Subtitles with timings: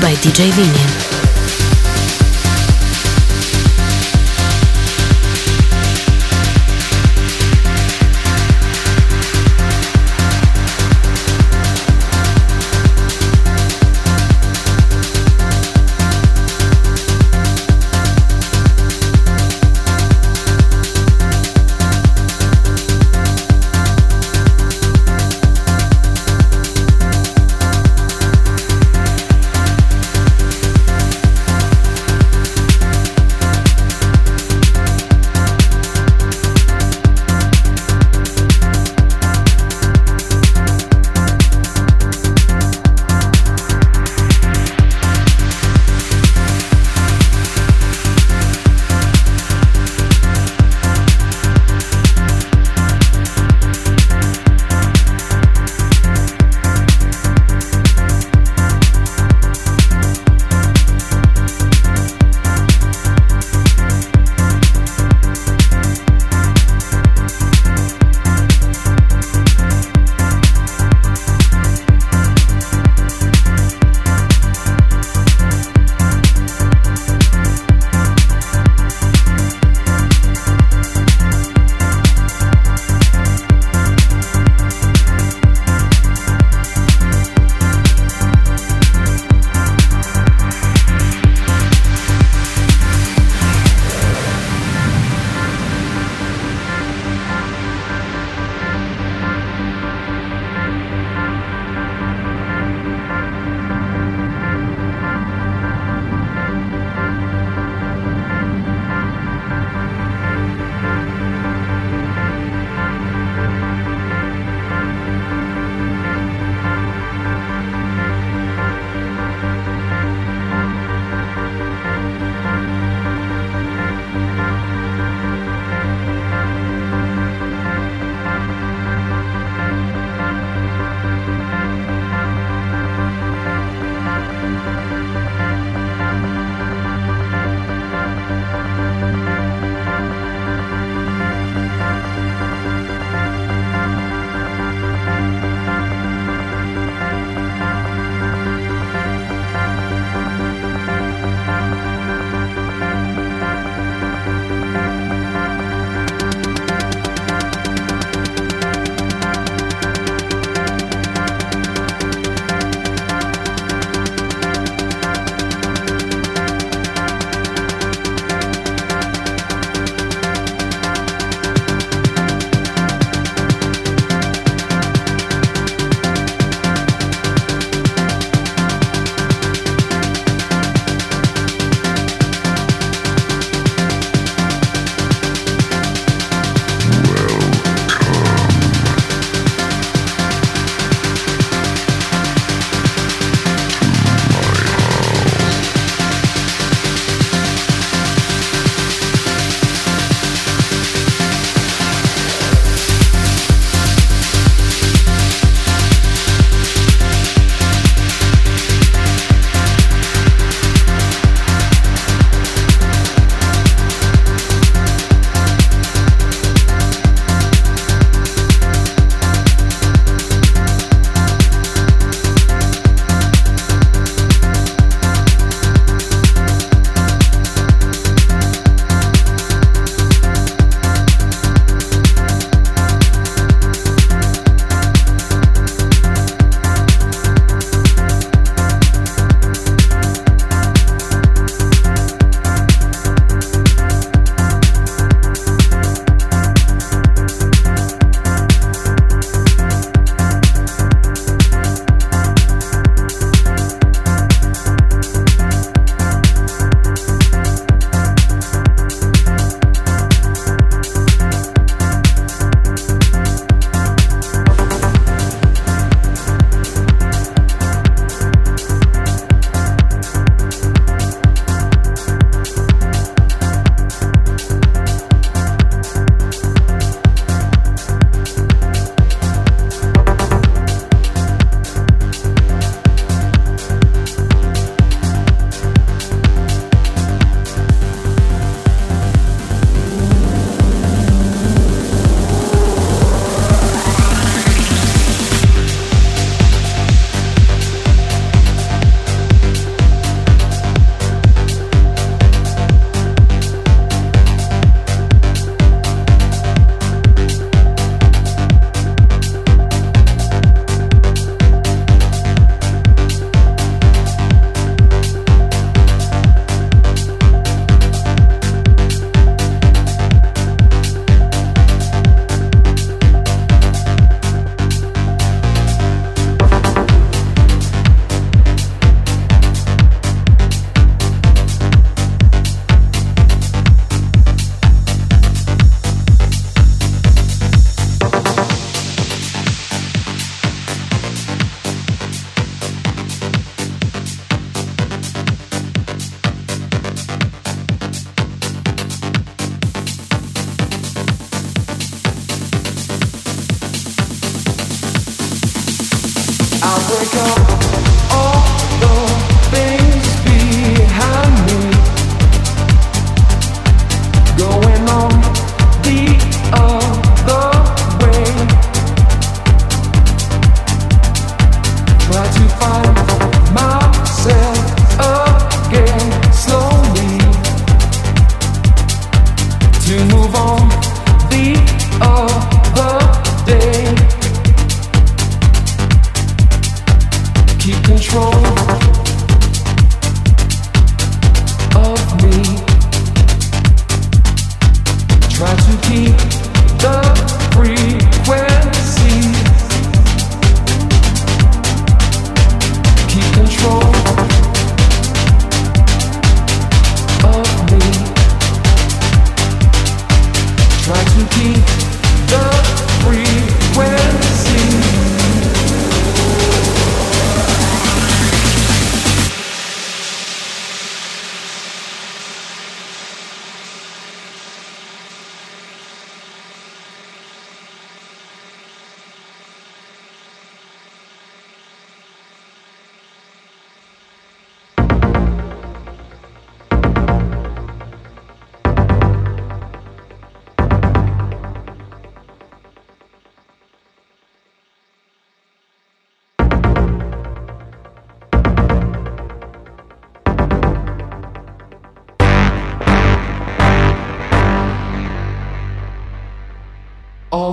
[0.00, 1.03] By DJ Vinian.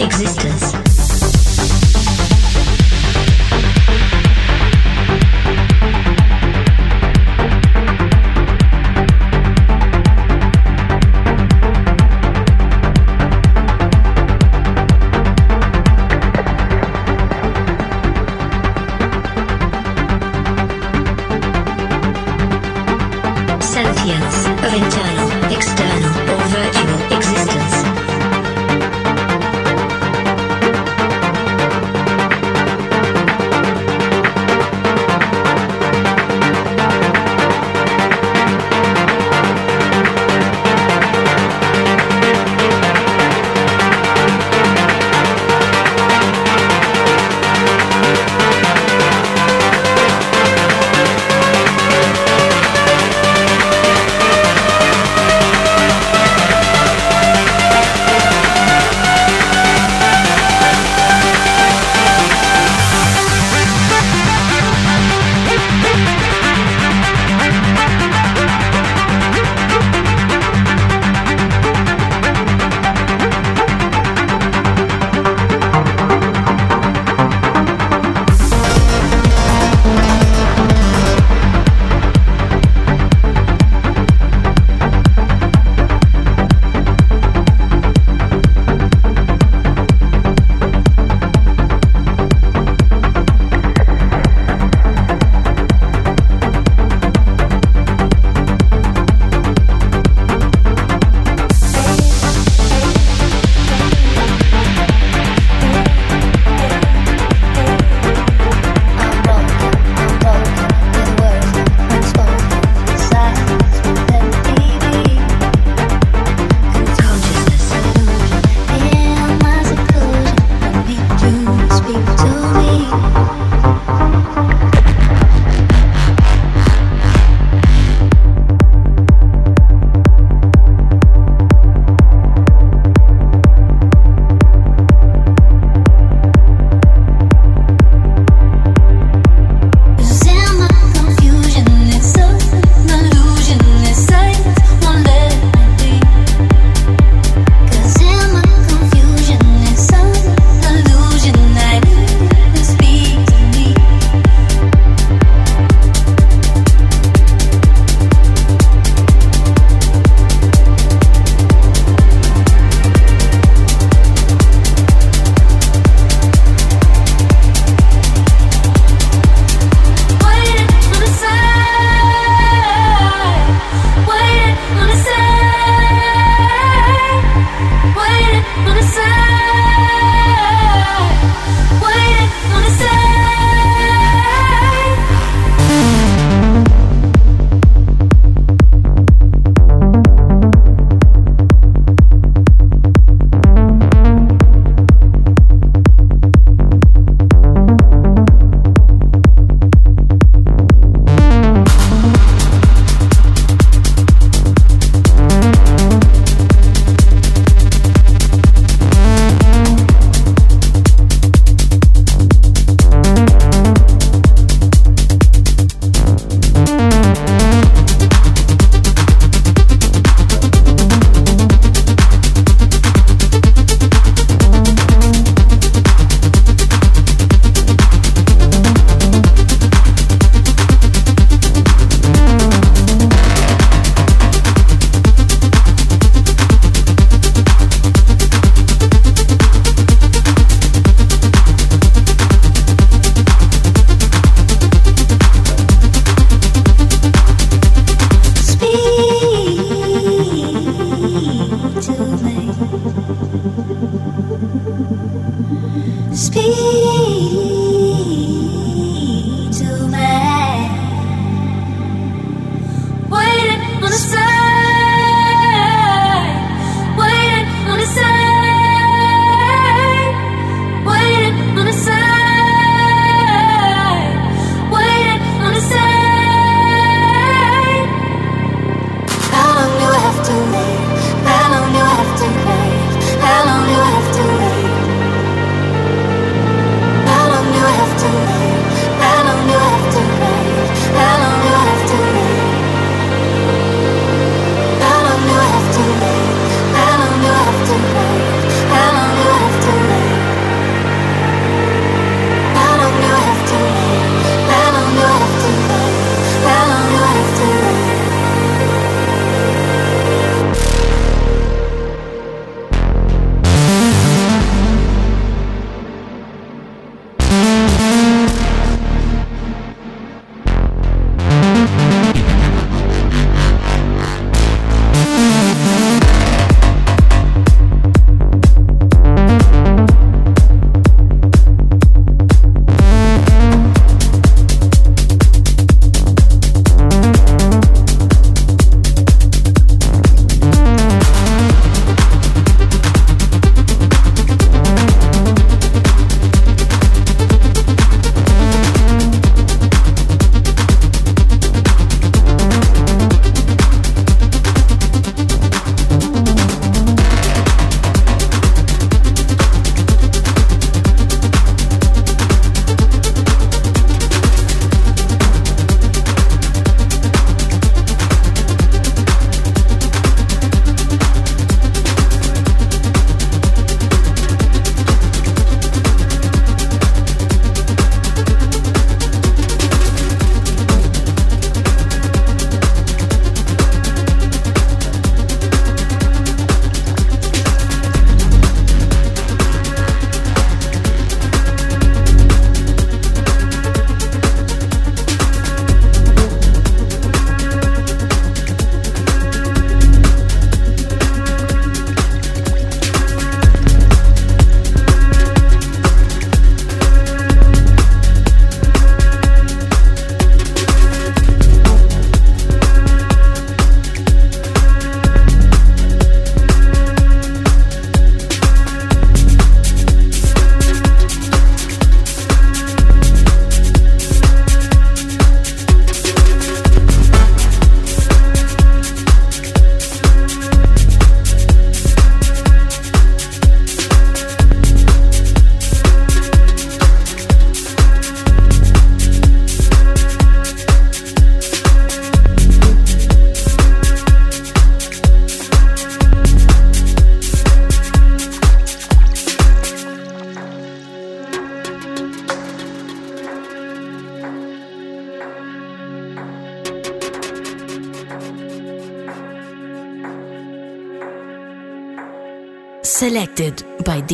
[0.00, 0.93] existence.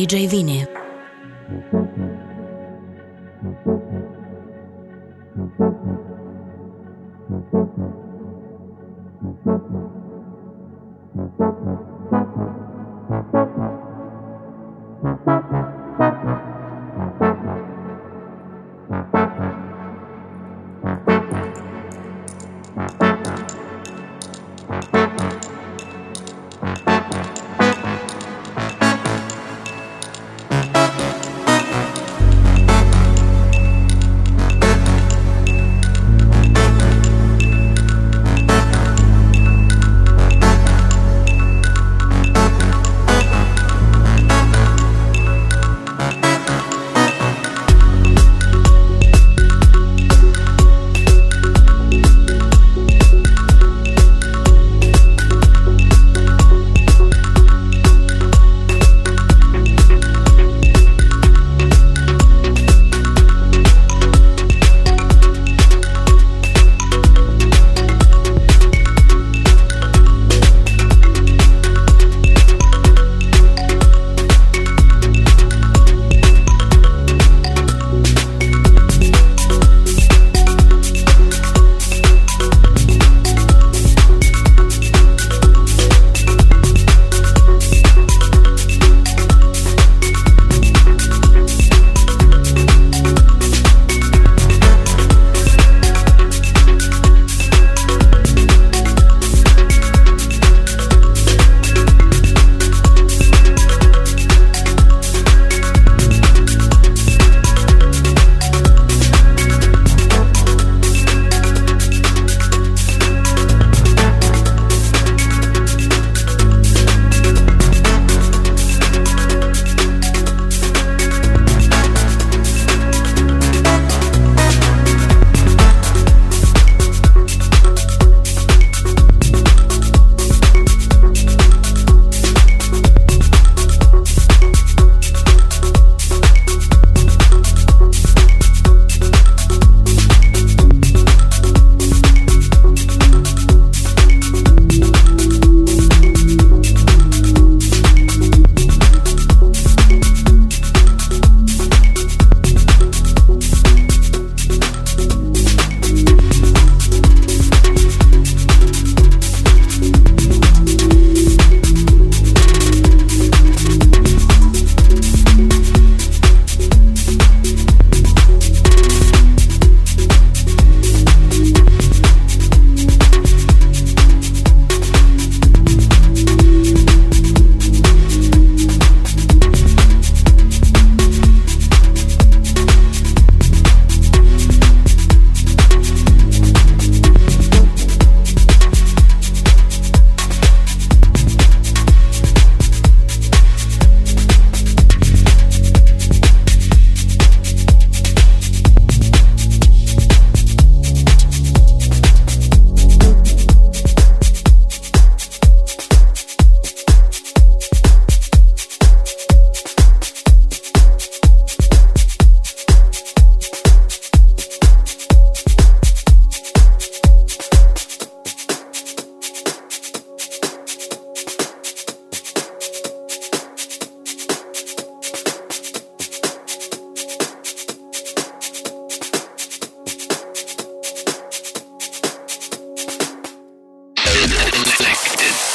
[0.01, 0.65] DJ Vini.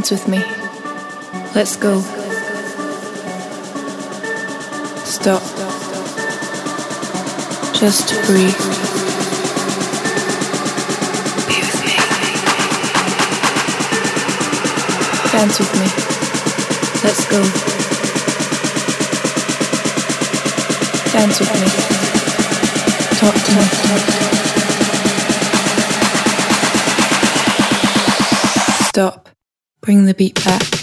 [0.00, 0.38] Dance with me.
[1.54, 2.00] Let's go.
[5.04, 5.42] Stop.
[7.74, 8.56] Just breathe.
[11.46, 11.96] Be with me.
[15.32, 15.88] Dance with me.
[17.04, 17.40] Let's go.
[21.12, 21.68] Dance with me.
[23.18, 23.64] Talk to me.
[28.88, 29.29] Stop.
[29.90, 30.79] Bring the beat back.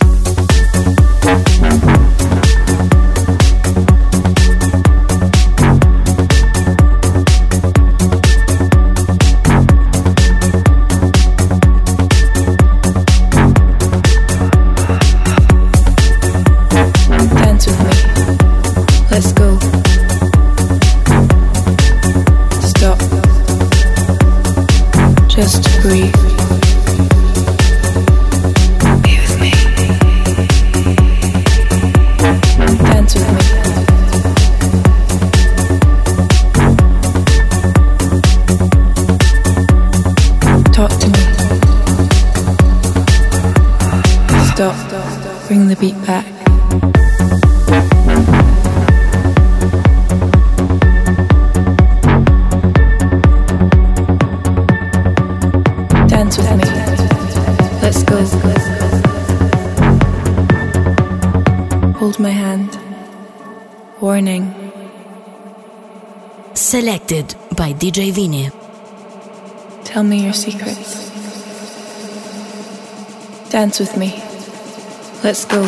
[67.08, 68.50] Selected by DJ Vini.
[69.86, 71.10] Tell me your secrets.
[73.50, 74.22] Dance with me.
[75.24, 75.64] Let's go.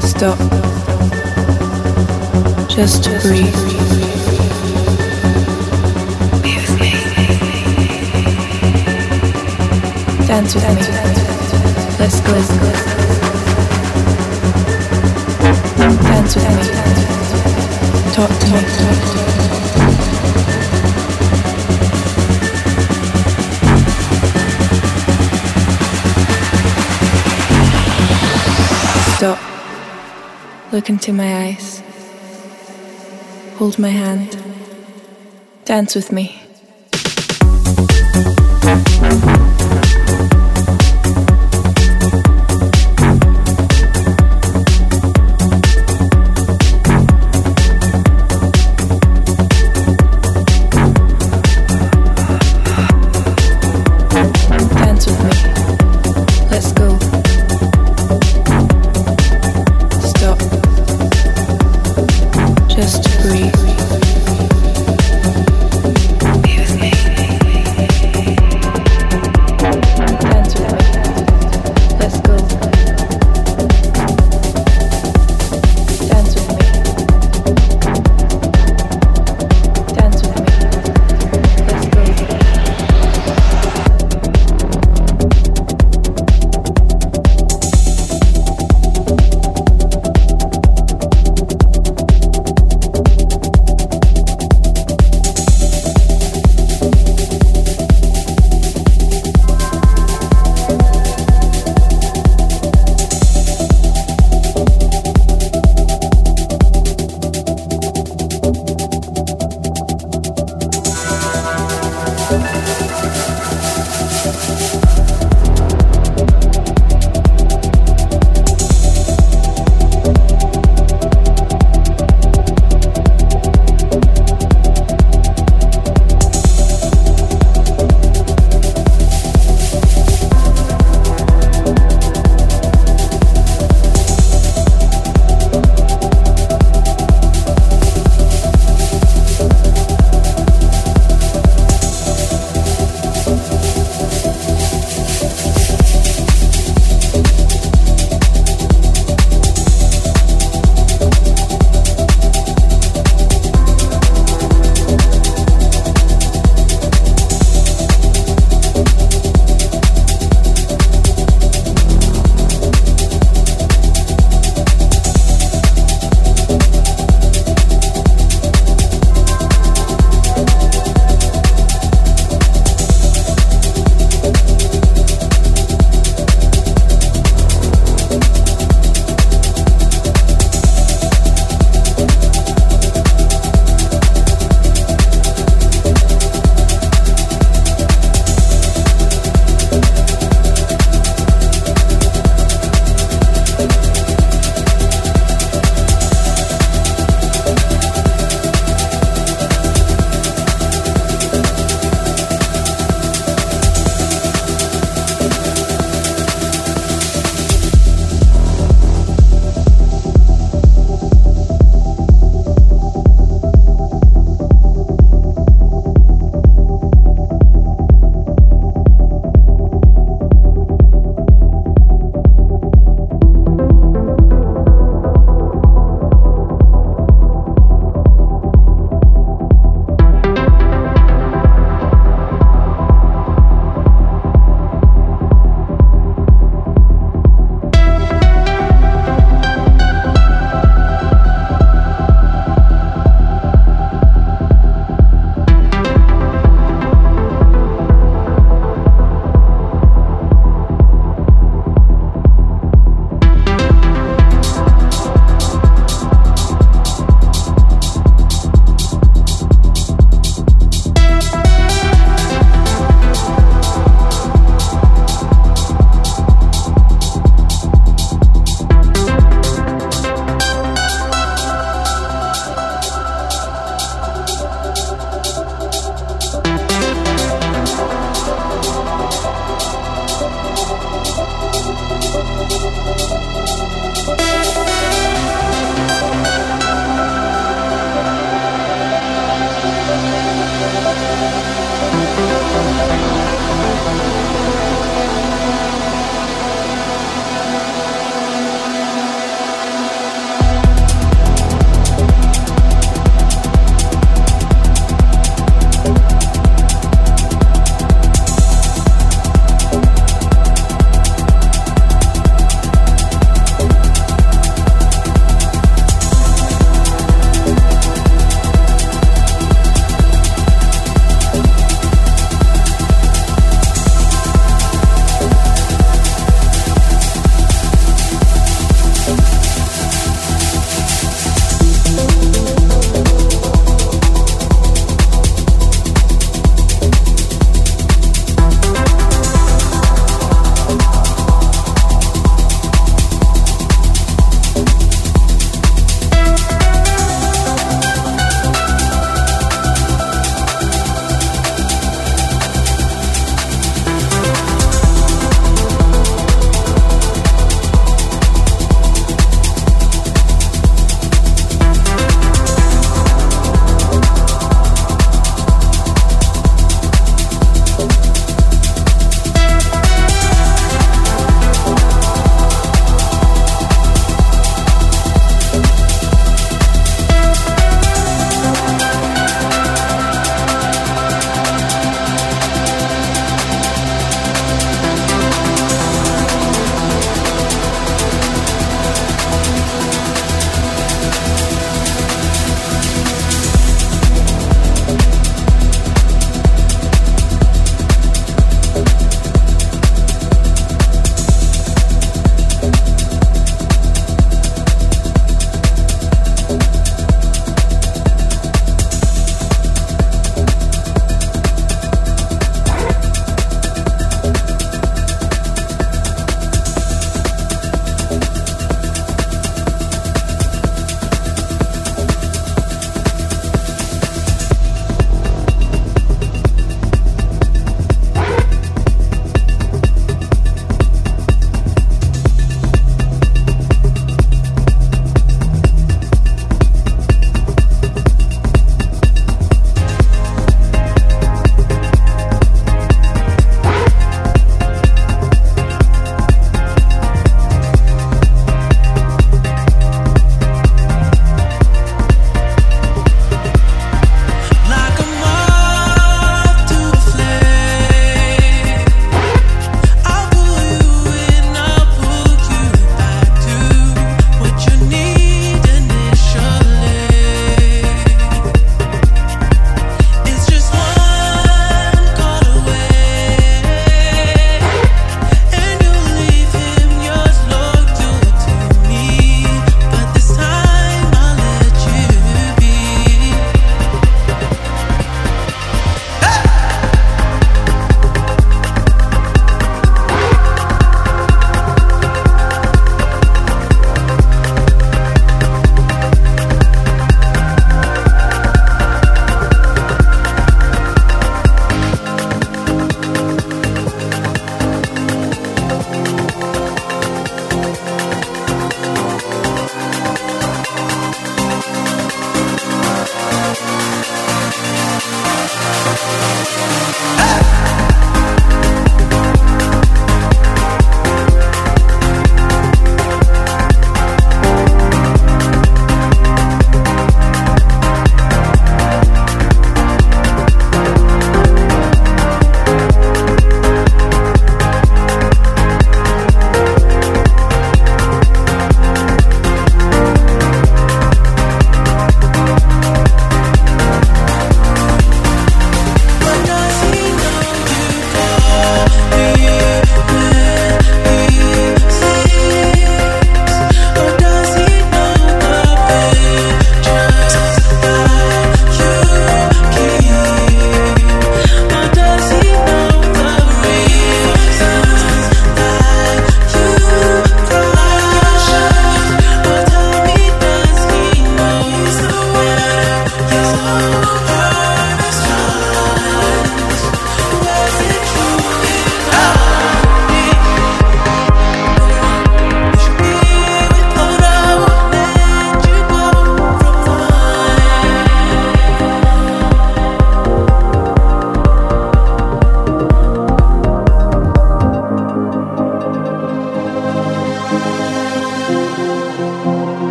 [0.00, 0.38] Stop.
[2.68, 3.54] Just breathe.
[6.42, 6.90] With me.
[10.26, 10.82] Dance with me.
[12.00, 12.34] Let's go.
[16.02, 17.23] Dance with me.
[18.14, 18.60] Talk to me.
[29.16, 29.38] Stop.
[30.72, 31.82] Look into my eyes.
[33.56, 34.38] Hold my hand.
[35.64, 36.43] Dance with me.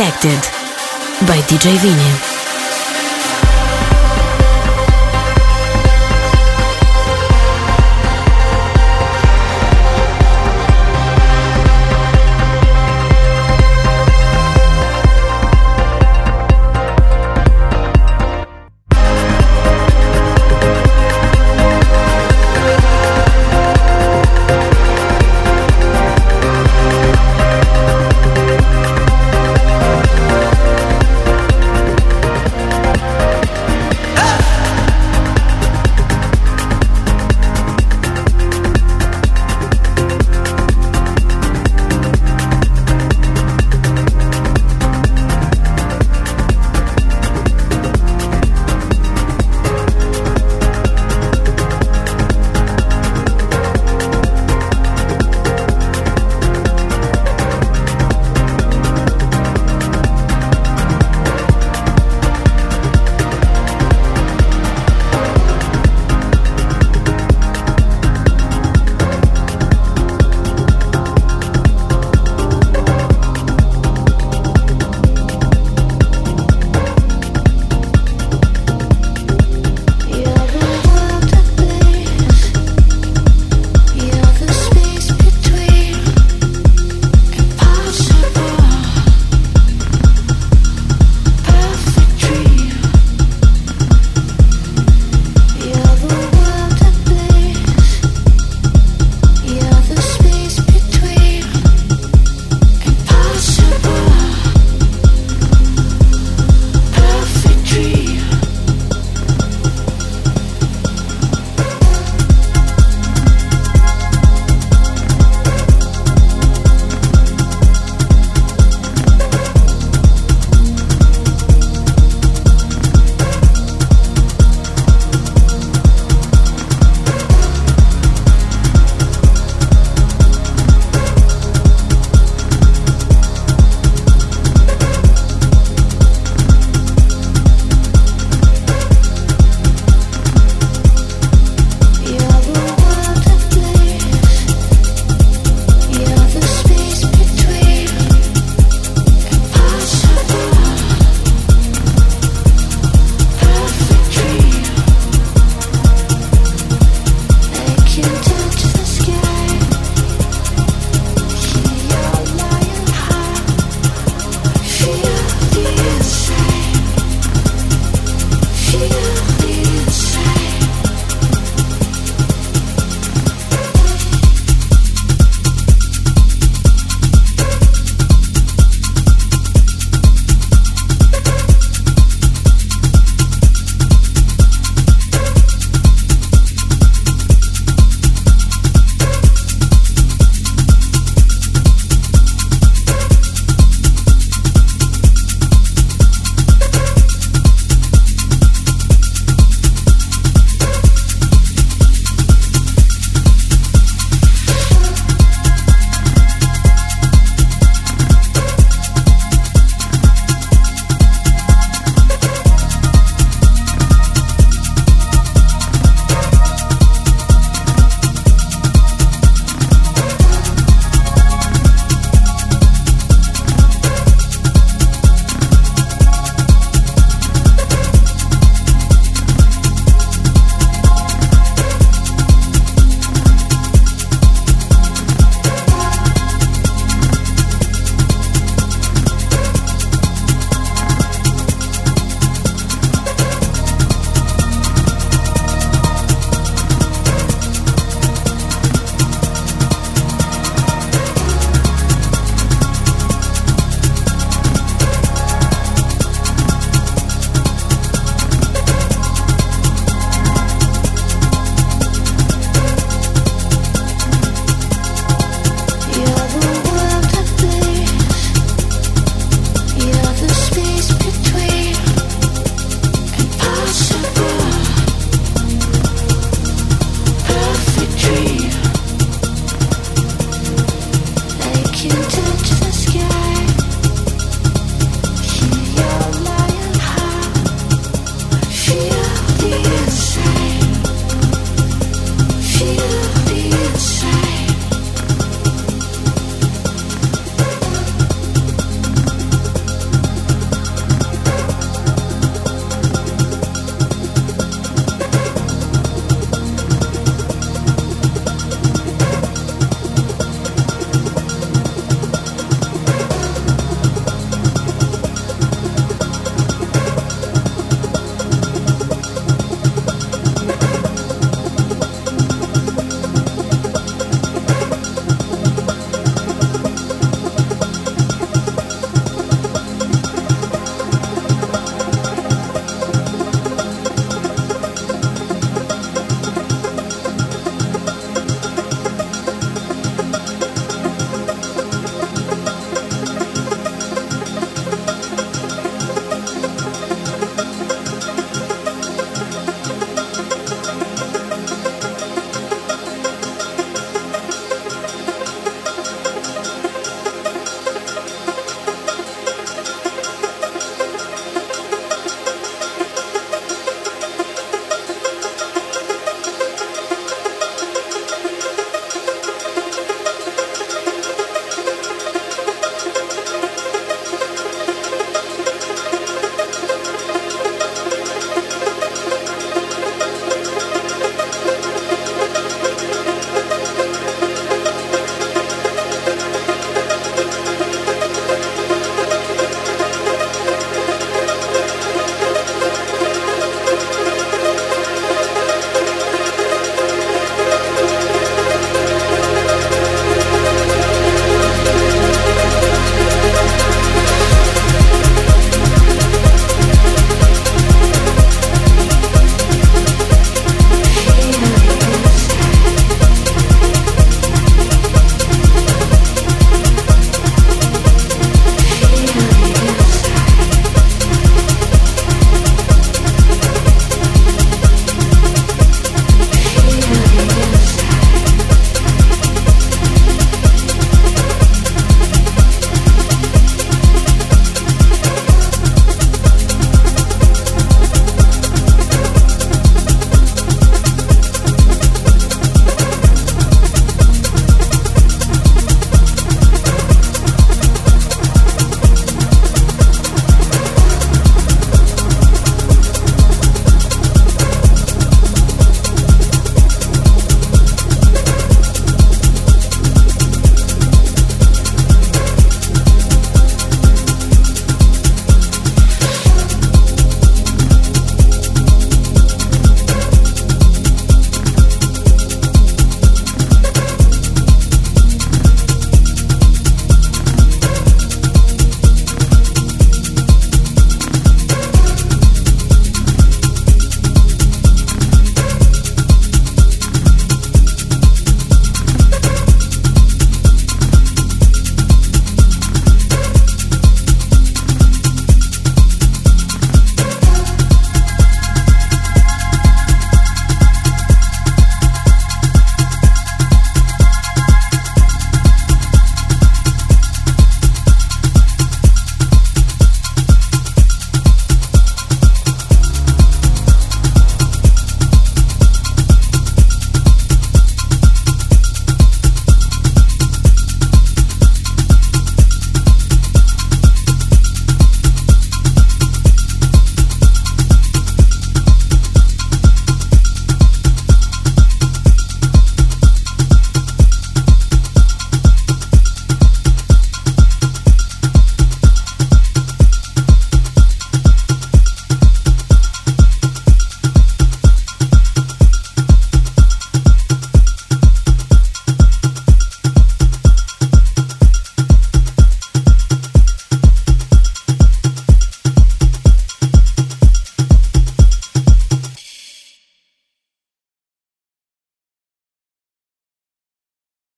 [0.00, 0.40] Selected
[1.26, 2.29] by DJ Vini.